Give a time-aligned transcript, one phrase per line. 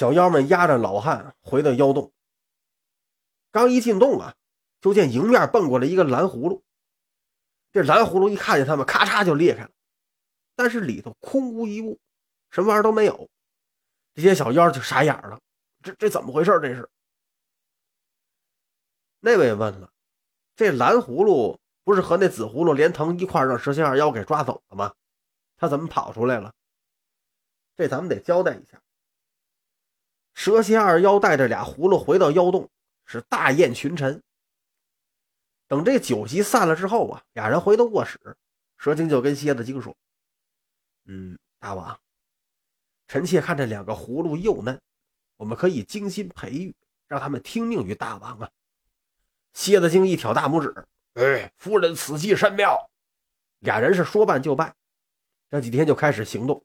[0.00, 2.10] 小妖们押着老汉回到妖洞。
[3.50, 4.34] 刚一进洞啊，
[4.80, 6.64] 就见迎面蹦过来一个蓝葫芦。
[7.70, 9.70] 这蓝葫芦一看见他们，咔嚓就裂开了，
[10.56, 12.00] 但是里头空无一物，
[12.48, 13.28] 什么玩意儿都没有。
[14.14, 15.38] 这些小妖就傻眼了，
[15.82, 16.58] 这这怎么回事？
[16.62, 16.88] 这是？
[19.18, 19.92] 那位问了，
[20.56, 24.94] 这蓝葫芦不是和那紫葫芦连藤一块让蛇蝎二妖给抓走了吗？
[25.58, 26.54] 他怎么跑出来了？
[27.76, 28.80] 这咱们得交代一下。
[30.40, 32.66] 蛇蝎二妖带着俩葫芦回到妖洞。
[33.04, 34.22] 是大宴群臣。
[35.68, 38.18] 等这酒席散了之后啊，俩人回到卧室，
[38.78, 39.94] 蛇精就跟蝎子精说
[41.04, 42.00] ：“嗯，大王，
[43.06, 44.80] 臣妾看这两个葫芦幼嫩，
[45.36, 46.74] 我们可以精心培育，
[47.06, 48.50] 让他们听命于大王啊。”
[49.52, 50.72] 蝎子精一挑大拇指
[51.20, 52.90] ：“哎，夫人此计甚妙。”
[53.60, 54.74] 俩人是说办就办，
[55.50, 56.64] 这几天就开始行动。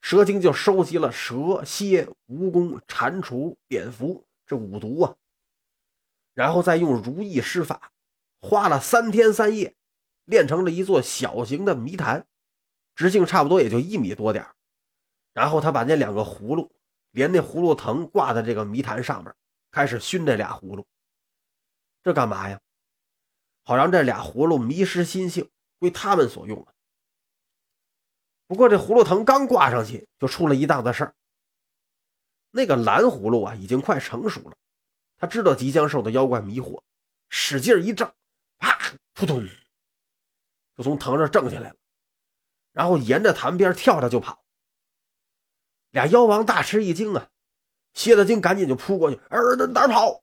[0.00, 4.24] 蛇精就收集了蛇、蝎、蜈蚣、蟾蜍、蝙蝠。
[4.46, 5.14] 这五毒啊，
[6.32, 7.92] 然后再用如意施法，
[8.40, 9.76] 花了三天三夜，
[10.24, 12.26] 练成了一座小型的谜坛，
[12.94, 14.46] 直径差不多也就一米多点
[15.34, 16.72] 然后他把那两个葫芦，
[17.10, 19.34] 连那葫芦藤挂在这个谜坛上面，
[19.70, 20.86] 开始熏这俩葫芦。
[22.02, 22.58] 这干嘛呀？
[23.64, 26.72] 好让这俩葫芦迷失心性，归他们所用啊。
[28.48, 31.14] 不过这葫芦藤刚挂上去，就出了一档子事儿。
[32.50, 34.56] 那个蓝葫芦啊，已经快成熟了。
[35.18, 36.80] 他知道即将受到妖怪迷惑，
[37.28, 38.10] 使劲一挣，
[38.58, 38.78] 啪，
[39.12, 39.46] 扑通，
[40.76, 41.76] 就从藤上挣下来了，
[42.72, 44.42] 然后沿着潭边跳着就跑。
[45.90, 47.28] 俩妖王大吃一惊啊，
[47.92, 50.22] 蝎子精赶紧就扑过去，儿子哪跑？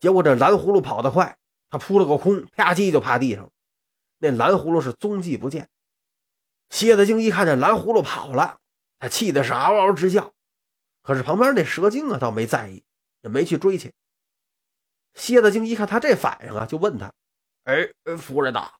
[0.00, 3.48] 结果这蓝葫芦跑得快，他扑了个空，啪叽就趴地上。
[4.18, 5.68] 那蓝葫芦是踪迹不见。
[6.70, 8.60] 蝎子精一看见蓝葫芦跑了，
[8.98, 10.32] 他气的是嗷嗷直叫。
[11.02, 12.82] 可是旁边那蛇精啊，倒没在意，
[13.22, 13.92] 也没去追去。
[15.14, 17.12] 蝎子精一看他这反应啊，就问他
[17.64, 18.72] ：“哎，夫人呐，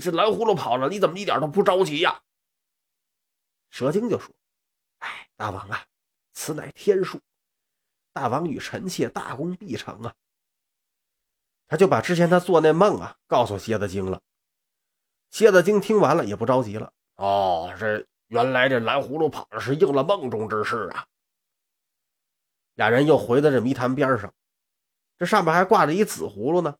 [0.00, 2.22] 这蓝葫芦跑了，你怎么一点都不着急呀？”
[3.70, 4.34] 蛇精就说
[5.00, 5.84] ：“哎，大王啊，
[6.32, 7.20] 此乃天数，
[8.12, 10.14] 大王与臣妾大功必成啊。”
[11.68, 14.22] 他就把之前他做那梦啊，告诉蝎子精了。
[15.30, 16.92] 蝎子精听完了也不着急了。
[17.16, 21.06] 哦，这原来这蓝葫芦跑了，是应了梦中之事啊。
[22.74, 24.34] 俩人又回到这谜坛边上，
[25.16, 26.76] 这上面还挂着一紫葫芦呢。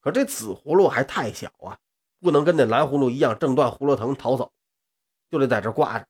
[0.00, 1.78] 可这紫葫芦还太小啊，
[2.18, 4.50] 不能跟那蓝葫芦一样挣断葫芦藤逃走，
[5.30, 6.06] 就得在这挂着。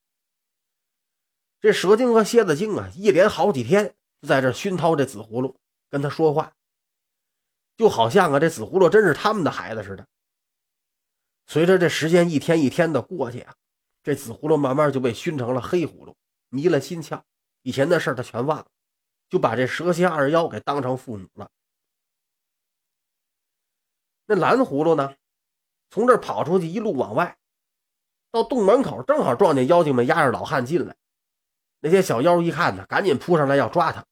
[1.61, 5.59] 这蛇精和蝎子精啊，一连好几天在这熏陶这紫葫芦，
[5.91, 6.53] 跟他说话，
[7.77, 10.07] 就好像啊，这紫葫芦真是他们的孩子似的。
[11.51, 13.53] 随着这时间一天一天的过去啊，
[14.05, 16.17] 这紫葫芦慢慢就被熏成了黑葫芦，
[16.49, 17.21] 迷了心窍。
[17.63, 18.67] 以前的事他全忘了，
[19.29, 21.51] 就把这蛇蝎二妖给当成父母了。
[24.27, 25.17] 那蓝葫芦呢，
[25.91, 27.37] 从这跑出去，一路往外，
[28.31, 30.95] 到洞门口，正好撞见妖精们押着老汉进来。
[31.81, 34.07] 那些小妖一看呢，赶紧扑上来要抓他。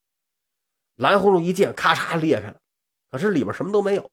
[0.95, 2.59] 蓝葫芦一见，咔嚓裂开了，
[3.09, 4.11] 可是里边什么都没有。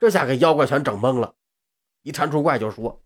[0.00, 1.36] 这下给妖怪全整懵了。
[2.02, 3.02] 一蟾蜍怪就说：“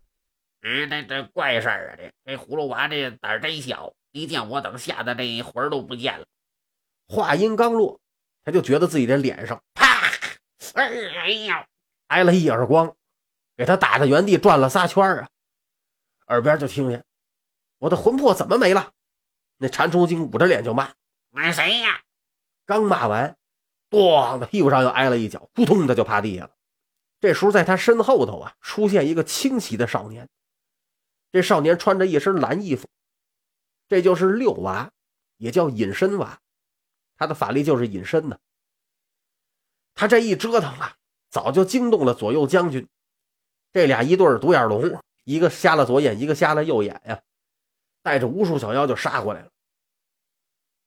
[0.61, 6.25] 嗯，这这怪事儿啊，这这葫芦娃这胆儿真小。”一见我，等吓得这魂儿都不见了。
[7.07, 7.99] 话音刚落，
[8.43, 10.09] 他就觉得自己的脸上啪，
[10.73, 10.89] 哎
[11.45, 11.67] 呀，
[12.07, 12.95] 挨了一耳光，
[13.55, 15.29] 给他打在原地转了仨圈啊！
[16.27, 17.05] 耳边就听见
[17.77, 18.91] ：“我的魂魄怎么没了？”
[19.59, 20.93] 那蟾蜍精捂着脸就骂
[21.29, 22.01] ：“骂谁呀？”
[22.65, 23.37] 刚骂完，
[23.91, 26.51] 咣的屁股上又挨了一脚，扑通的就趴地下了。
[27.19, 30.29] 这时候，在他身后头啊，出现一个清奇的少年。
[31.31, 32.87] 这少年穿着一身蓝衣服。
[33.87, 34.91] 这就是六娃，
[35.37, 36.39] 也叫隐身娃，
[37.15, 38.39] 他的法力就是隐身的。
[39.95, 40.95] 他这一折腾啊，
[41.29, 42.87] 早就惊动了左右将军。
[43.71, 47.21] 这俩一对独眼龙，一个瞎了左眼，一个瞎了右眼呀，
[48.01, 49.51] 带着无数小妖就杀过来了。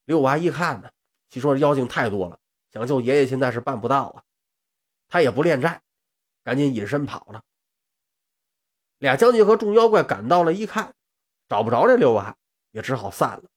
[0.04, 0.90] 六娃一看呢，
[1.28, 2.38] 据说妖精太多了，
[2.72, 4.22] 想救爷爷现在是办不到啊。
[5.08, 5.82] 他也不恋战，
[6.42, 7.42] 赶紧隐身跑了。
[8.98, 10.94] 俩将军和众妖怪赶到了，一看
[11.48, 12.36] 找不着这六娃。
[12.72, 13.50] 也只好散了。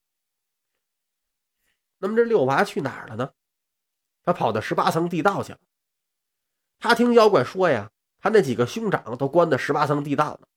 [2.00, 3.32] 那么这六娃去哪儿了呢？
[4.24, 5.60] 他跑到十八层地道去了。
[6.80, 10.48] 他听妖怪说呀，他那几个兄长都关在十八层地道呢。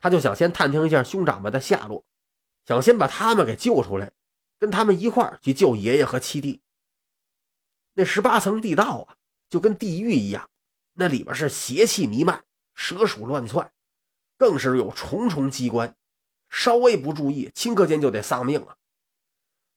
[0.00, 2.02] 他就想先探听一下兄长们的下落，
[2.64, 4.10] 想先把他们给救出来，
[4.58, 6.62] 跟他们一块儿去救爷爷和七弟。
[7.92, 9.18] 那十八层地道啊，
[9.50, 10.48] 就跟地狱一样，
[10.94, 12.44] 那里边是邪气弥漫，
[12.74, 13.72] 蛇鼠乱窜，
[14.36, 15.96] 更是有重重机关。
[16.48, 18.76] 稍微不注意，顷刻间就得丧命啊！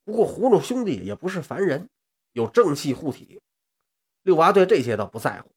[0.04, 1.90] 不过葫芦兄弟也不是凡人，
[2.34, 3.42] 有正气护体。
[4.24, 5.56] 六娃对这些倒不在乎，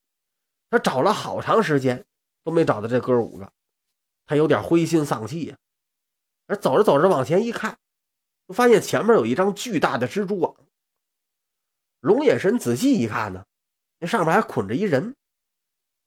[0.71, 2.07] 他找了好长时间
[2.45, 3.53] 都没找到这哥五个，
[4.27, 5.59] 他有点灰心丧气呀。
[6.47, 7.79] 而走着走着往前一看，
[8.55, 10.55] 发现前面有一张巨大的蜘蛛网。
[12.01, 13.45] 龙眼神仔细一看呢，
[13.99, 15.17] 那上面还捆着一人，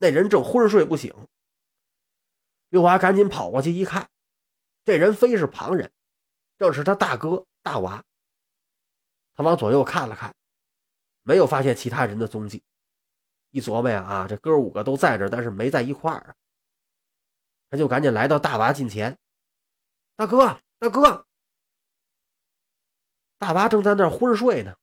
[0.01, 1.13] 那人正昏睡不醒。
[2.69, 4.09] 六娃赶紧跑过去一看，
[4.83, 5.91] 这人非是旁人，
[6.57, 8.03] 正是他大哥大娃。
[9.35, 10.33] 他往左右看了看，
[11.21, 12.63] 没有发现其他人的踪迹。
[13.51, 16.35] 一琢磨呀，啊，这哥五个都在这，但是没在一块儿啊。
[17.69, 19.15] 他就赶紧来到大娃近前。
[20.15, 21.27] 大哥，大哥！
[23.37, 24.75] 大娃正在那昏睡呢，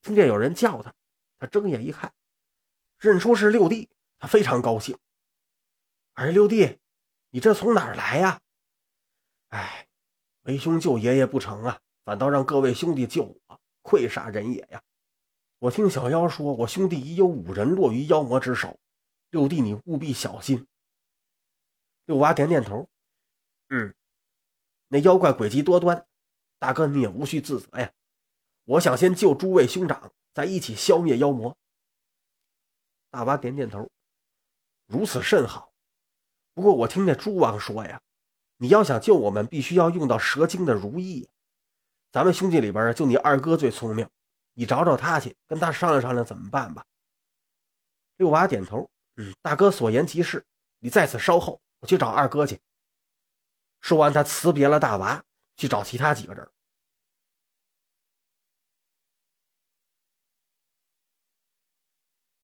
[0.00, 0.94] 听见有人叫他，
[1.40, 2.14] 他睁眼一看，
[2.98, 3.90] 认出是六弟，
[4.20, 4.96] 他非常高兴。
[6.12, 6.78] 哎，六弟，
[7.30, 8.40] 你这从哪儿来呀？
[9.48, 9.88] 哎，
[10.42, 14.82] 为兄救爷爷不成啊，反倒让各位兄弟救我，愧煞人也呀！
[15.58, 18.78] 我听小妖说，我兄弟已有五人落于妖魔之手，
[19.30, 20.66] 六弟你务必小心。
[22.04, 22.88] 六娃点点头，
[23.68, 23.94] 嗯。
[24.88, 26.06] 那妖怪诡计多端，
[26.58, 27.92] 大哥你也无需自责呀。
[28.64, 31.56] 我想先救诸位兄长，再一起消灭妖魔。
[33.10, 33.88] 大娃点点头，
[34.90, 35.72] 如此甚好。
[36.52, 38.02] 不过我听那诸王说呀，
[38.56, 41.28] 你要想救我们，必须要用到蛇精的如意。
[42.10, 44.08] 咱们兄弟里边就你二哥最聪明，
[44.54, 46.84] 你找找他去，跟他商量商量怎么办吧。
[48.16, 50.44] 六娃点头，嗯，大哥所言极是，
[50.80, 52.60] 你在此稍后，我去找二哥去。
[53.80, 55.22] 说完，他辞别了大娃，
[55.56, 56.50] 去找其他几个人。